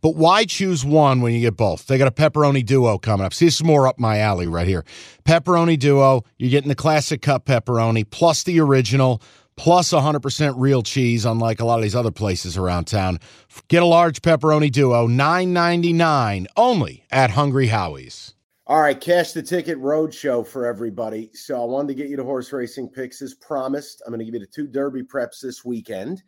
[0.00, 1.86] But why choose one when you get both?
[1.86, 3.34] They got a pepperoni duo coming up.
[3.34, 4.84] See, this is more up my alley right here.
[5.24, 9.22] Pepperoni duo, you're getting the classic cup pepperoni plus the original
[9.56, 13.18] plus 100% real cheese, unlike a lot of these other places around town.
[13.66, 18.34] Get a large pepperoni duo, $9.99 only at Hungry Howie's.
[18.68, 21.30] All right, cash the ticket road show for everybody.
[21.32, 24.02] So I wanted to get you to horse racing picks as promised.
[24.04, 26.22] I'm going to give you the two Derby preps this weekend.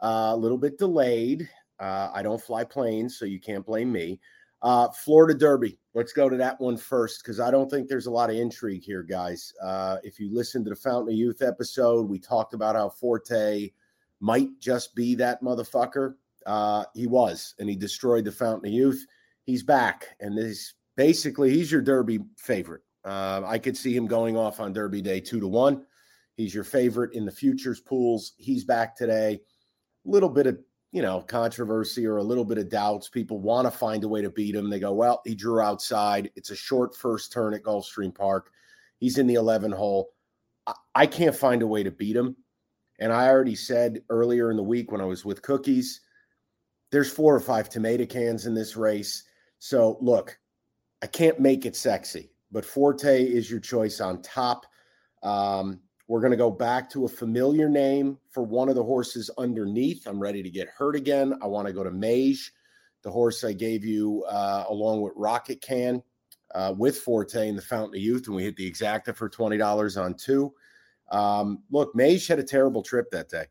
[0.00, 1.48] Uh, a little bit delayed.
[1.80, 4.20] Uh, I don't fly planes, so you can't blame me.
[4.62, 5.78] Uh, Florida Derby.
[5.94, 8.82] Let's go to that one first because I don't think there's a lot of intrigue
[8.82, 9.52] here, guys.
[9.62, 13.70] Uh, if you listen to the Fountain of Youth episode, we talked about how Forte
[14.20, 16.14] might just be that motherfucker.
[16.46, 19.06] Uh, he was, and he destroyed the Fountain of Youth.
[19.44, 22.82] He's back, and this basically he's your Derby favorite.
[23.04, 25.84] Uh, I could see him going off on Derby Day two to one.
[26.36, 28.32] He's your favorite in the futures pools.
[28.36, 29.40] He's back today.
[30.06, 30.58] A little bit of
[30.92, 33.08] you know, controversy or a little bit of doubts.
[33.08, 34.70] People want to find a way to beat him.
[34.70, 36.30] They go, well, he drew outside.
[36.34, 38.50] It's a short first turn at Gulfstream Park.
[38.98, 40.10] He's in the 11 hole.
[40.94, 42.36] I, can't find a way to beat him.
[42.98, 46.00] And I already said earlier in the week when I was with Cookies,
[46.90, 49.24] there's four or five tomato cans in this race.
[49.58, 50.38] So look,
[51.02, 54.66] I can't make it sexy, but Forte is your choice on top.
[55.22, 59.30] Um, we're going to go back to a familiar name for one of the horses
[59.36, 60.06] underneath.
[60.06, 61.38] I'm ready to get hurt again.
[61.42, 62.52] I want to go to Mage,
[63.02, 66.02] the horse I gave you uh, along with Rocket Can
[66.54, 70.02] uh, with Forte in the Fountain of Youth, and we hit the exacta for $20
[70.02, 70.52] on two.
[71.10, 73.44] Um, look, Mage had a terrible trip that day.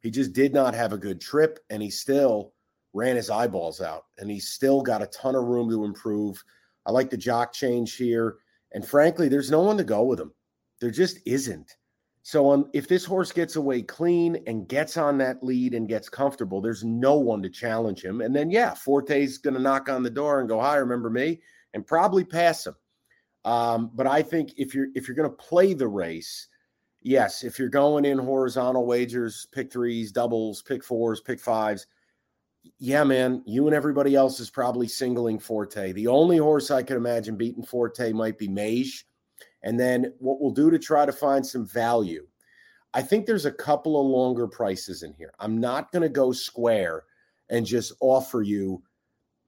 [0.00, 2.52] He just did not have a good trip, and he still
[2.92, 6.42] ran his eyeballs out, and he still got a ton of room to improve.
[6.84, 8.38] I like the jock change here.
[8.72, 10.32] And frankly, there's no one to go with him.
[10.80, 11.76] There just isn't.
[12.24, 16.08] So um, if this horse gets away clean and gets on that lead and gets
[16.08, 18.20] comfortable, there's no one to challenge him.
[18.20, 21.40] And then yeah, Forte's going to knock on the door and go, "Hi, remember me?"
[21.74, 22.74] and probably pass him.
[23.44, 26.46] Um, but I think if you're if you're going to play the race,
[27.00, 31.86] yes, if you're going in horizontal wagers, pick threes, doubles, pick fours, pick fives.
[32.78, 35.92] Yeah, man, you and everybody else is probably singling Forte.
[35.92, 39.04] The only horse I could imagine beating Forte might be Mage
[39.62, 42.26] and then what we'll do to try to find some value.
[42.94, 45.32] I think there's a couple of longer prices in here.
[45.38, 47.04] I'm not going to go square
[47.48, 48.82] and just offer you,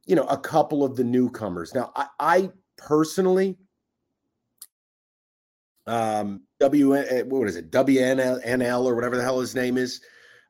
[0.06, 1.74] you know, a couple of the newcomers.
[1.74, 3.58] Now, I, I personally,
[5.86, 10.00] um, W, eh, what is it, WNL or whatever the hell his name is,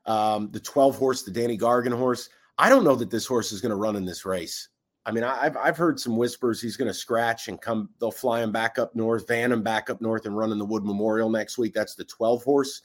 [0.05, 2.29] um, the 12 horse, the Danny Gargan horse.
[2.57, 4.69] I don't know that this horse is going to run in this race.
[5.07, 7.89] I mean, I've I've heard some whispers he's going to scratch and come.
[7.99, 10.65] They'll fly him back up north, van him back up north, and run in the
[10.65, 11.73] Wood Memorial next week.
[11.73, 12.81] That's the twelve horse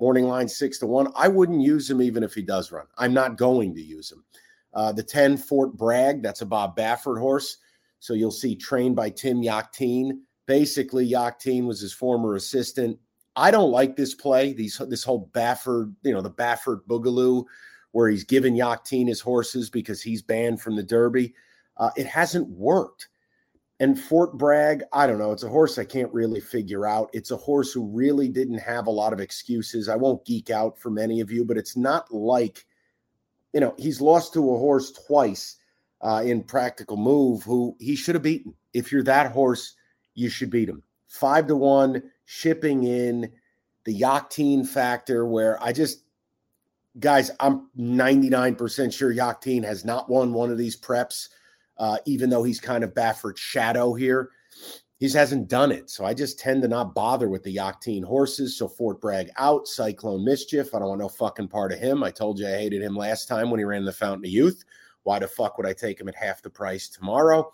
[0.00, 1.08] morning line six to one.
[1.16, 2.86] I wouldn't use him even if he does run.
[2.98, 4.24] I'm not going to use him.
[4.72, 7.58] Uh, the ten Fort Bragg, that's a Bob Baffert horse.
[7.98, 10.18] So you'll see trained by Tim Yakteen.
[10.46, 12.98] Basically, Yakteen was his former assistant.
[13.34, 14.52] I don't like this play.
[14.52, 17.44] These this whole Baffert, you know, the Baffert Boogaloo,
[17.92, 21.34] where he's giving Yakteen his horses because he's banned from the Derby.
[21.76, 23.08] Uh, it hasn't worked.
[23.80, 25.32] And Fort Bragg, I don't know.
[25.32, 27.10] It's a horse I can't really figure out.
[27.12, 29.88] It's a horse who really didn't have a lot of excuses.
[29.88, 32.64] I won't geek out for many of you, but it's not like,
[33.52, 35.56] you know, he's lost to a horse twice
[36.02, 38.54] uh, in practical move who he should have beaten.
[38.74, 39.74] If you're that horse,
[40.14, 40.82] you should beat him.
[41.08, 43.32] Five to one, shipping in
[43.84, 46.04] the Yakteen factor, where I just,
[47.00, 51.28] guys, I'm 99% sure Yakteen has not won one of these preps
[51.78, 54.30] uh, even though he's kind of Baffert's shadow here.
[55.00, 55.90] He hasn't done it.
[55.90, 58.56] So I just tend to not bother with the Yakteen horses.
[58.56, 60.74] So Fort Bragg out, Cyclone Mischief.
[60.74, 62.02] I don't want no fucking part of him.
[62.02, 64.64] I told you I hated him last time when he ran the Fountain of Youth.
[65.02, 67.52] Why the fuck would I take him at half the price tomorrow?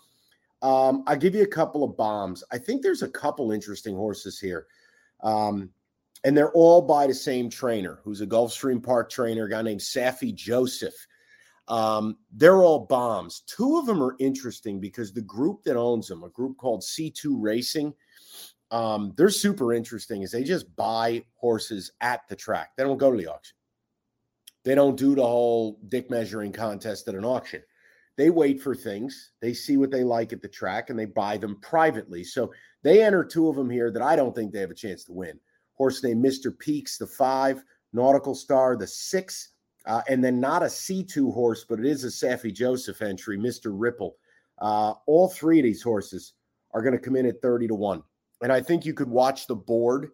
[0.61, 2.43] Um, I'll give you a couple of bombs.
[2.51, 4.67] I think there's a couple interesting horses here.
[5.21, 5.71] Um,
[6.23, 9.81] and they're all by the same trainer, who's a Gulfstream Park trainer, a guy named
[9.81, 11.07] Saffie Joseph.
[11.67, 13.43] Um, they're all bombs.
[13.47, 17.35] Two of them are interesting because the group that owns them, a group called C2
[17.39, 17.93] Racing,
[18.71, 20.21] um, they're super interesting.
[20.21, 22.71] Is they just buy horses at the track.
[22.75, 23.55] They don't go to the auction.
[24.63, 27.61] They don't do the whole dick measuring contest at an auction.
[28.17, 29.31] They wait for things.
[29.41, 32.23] They see what they like at the track and they buy them privately.
[32.23, 32.51] So
[32.83, 35.13] they enter two of them here that I don't think they have a chance to
[35.13, 35.39] win.
[35.73, 36.57] Horse named Mr.
[36.57, 39.50] Peaks, the five, Nautical Star, the six,
[39.85, 43.71] uh, and then not a C2 horse, but it is a Saffie Joseph entry, Mr.
[43.73, 44.15] Ripple.
[44.59, 46.33] Uh, all three of these horses
[46.73, 48.03] are going to come in at 30 to 1.
[48.43, 50.09] And I think you could watch the board,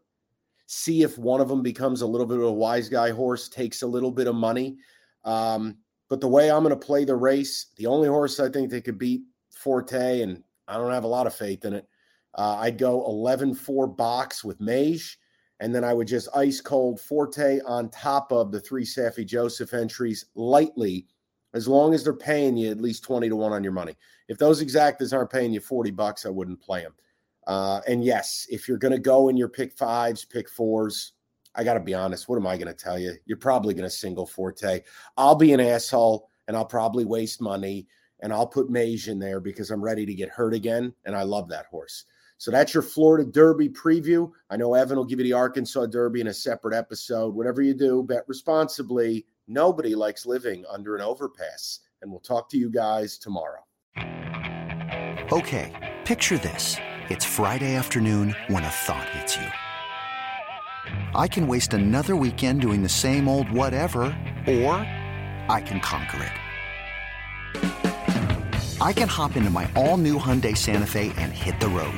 [0.68, 3.82] see if one of them becomes a little bit of a wise guy horse, takes
[3.82, 4.78] a little bit of money.
[5.24, 5.78] Um,
[6.10, 8.82] but the way I'm going to play the race, the only horse I think they
[8.82, 11.88] could beat Forte, and I don't have a lot of faith in it,
[12.36, 15.18] uh, I'd go 11 4 box with Mage
[15.60, 19.74] and then I would just ice cold Forte on top of the three Saffie Joseph
[19.74, 21.08] entries lightly,
[21.54, 23.96] as long as they're paying you at least 20 to 1 on your money.
[24.28, 26.94] If those exactas aren't paying you 40 bucks, I wouldn't play them.
[27.48, 31.14] Uh, and yes, if you're going to go in your pick fives, pick fours,
[31.56, 32.30] I got to be honest.
[32.30, 33.14] What am I going to tell you?
[33.26, 34.82] You're probably going to single Forte.
[35.16, 37.88] I'll be an asshole and I'll probably waste money
[38.20, 40.94] and I'll put Mage in there because I'm ready to get hurt again.
[41.06, 42.06] And I love that horse.
[42.40, 44.32] So that's your Florida Derby preview.
[44.50, 47.34] I know Evan will give you the Arkansas Derby in a separate episode.
[47.34, 49.26] Whatever you do, bet responsibly.
[49.48, 51.80] Nobody likes living under an overpass.
[52.02, 53.62] And we'll talk to you guys tomorrow.
[55.32, 56.78] Okay, picture this.
[57.10, 59.48] It's Friday afternoon when a thought hits you.
[61.16, 64.04] I can waste another weekend doing the same old whatever,
[64.48, 64.76] or
[65.50, 66.32] I can conquer it.
[68.80, 71.98] I can hop into my all new Hyundai Santa Fe and hit the road.